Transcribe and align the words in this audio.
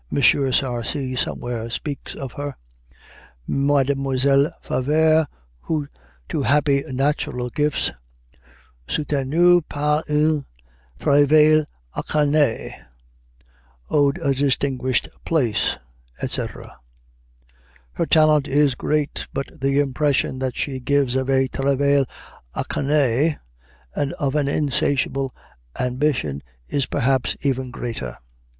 Sarcey 0.51 1.15
somewhere 1.15 1.69
speaks 1.69 2.15
of 2.15 2.31
her: 2.31 2.55
"Mlle. 3.47 4.51
Favart, 4.63 5.27
who, 5.59 5.87
to 6.27 6.41
happy 6.41 6.83
natural 6.87 7.51
gifts, 7.51 7.91
soutenus 8.87 9.61
par 9.69 10.03
un 10.09 10.47
travail 10.99 11.63
acharné, 11.95 12.71
owed 13.91 14.17
a 14.23 14.33
distinguished 14.33 15.07
place," 15.23 15.77
etc. 16.19 16.77
Her 17.93 18.07
talent 18.07 18.47
is 18.47 18.73
great, 18.73 19.27
but 19.35 19.51
the 19.61 19.77
impression 19.79 20.39
that 20.39 20.55
she 20.55 20.79
gives 20.79 21.15
of 21.15 21.29
a 21.29 21.47
travail 21.47 22.05
acharné 22.55 23.37
and 23.93 24.13
of 24.13 24.33
an 24.33 24.47
insatiable 24.47 25.35
ambition 25.79 26.41
is 26.67 26.87
perhaps 26.87 27.37
even 27.43 27.69
greater. 27.69 28.17